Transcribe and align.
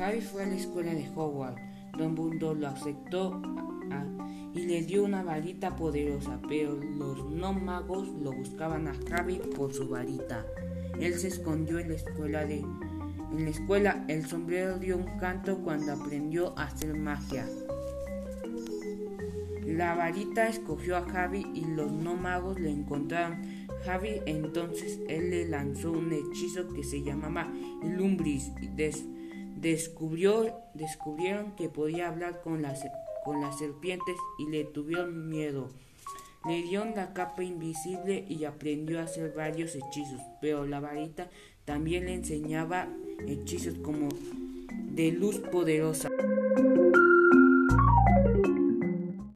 Harry 0.00 0.20
fue 0.22 0.44
a 0.44 0.46
la 0.46 0.54
escuela 0.54 0.94
de 0.94 1.08
Hogwarts. 1.14 1.60
Don 1.98 2.14
Mundo 2.14 2.54
lo 2.54 2.68
aceptó 2.68 3.40
y 4.54 4.62
le 4.62 4.82
dio 4.82 5.04
una 5.04 5.22
varita 5.22 5.76
poderosa, 5.76 6.40
pero 6.48 6.74
los 6.74 7.30
no 7.30 7.52
magos 7.52 8.08
lo 8.08 8.32
buscaban 8.32 8.88
a 8.88 8.94
Harry 9.12 9.40
por 9.56 9.74
su 9.74 9.88
varita. 9.88 10.44
Él 10.98 11.14
se 11.14 11.28
escondió 11.28 11.78
en 11.78 11.90
la 11.90 11.96
escuela 11.96 12.44
de 12.44 12.64
en 13.32 13.44
la 13.44 13.50
escuela 13.50 14.04
el 14.08 14.26
sombrero 14.26 14.78
dio 14.78 14.96
un 14.96 15.18
canto 15.18 15.58
cuando 15.58 15.92
aprendió 15.92 16.58
a 16.58 16.64
hacer 16.64 16.96
magia. 16.96 17.46
La 19.64 19.94
varita 19.94 20.48
escogió 20.48 20.96
a 20.96 21.02
Javi 21.02 21.46
y 21.54 21.64
los 21.64 21.92
no 21.92 22.16
magos 22.16 22.58
le 22.58 22.70
encontraron. 22.70 23.38
Javi 23.84 24.20
entonces 24.26 24.98
él 25.08 25.30
le 25.30 25.48
lanzó 25.48 25.92
un 25.92 26.12
hechizo 26.12 26.68
que 26.68 26.82
se 26.82 27.02
llamaba 27.02 27.52
Lumbris. 27.84 28.50
Des, 28.74 29.06
descubrió, 29.60 30.62
descubrieron 30.74 31.54
que 31.56 31.68
podía 31.68 32.08
hablar 32.08 32.40
con 32.42 32.62
las, 32.62 32.80
con 33.24 33.40
las 33.40 33.58
serpientes 33.58 34.16
y 34.38 34.50
le 34.50 34.64
tuvieron 34.64 35.28
miedo. 35.28 35.68
Le 36.48 36.62
dieron 36.62 36.94
la 36.96 37.12
capa 37.12 37.44
invisible 37.44 38.24
y 38.26 38.44
aprendió 38.44 39.00
a 39.00 39.04
hacer 39.04 39.34
varios 39.36 39.74
hechizos, 39.74 40.22
pero 40.40 40.64
la 40.64 40.80
varita 40.80 41.28
también 41.66 42.06
le 42.06 42.14
enseñaba 42.14 42.88
hechizos 43.26 43.74
como 43.78 44.08
de 44.92 45.12
luz 45.12 45.38
poderosa. 45.38 46.09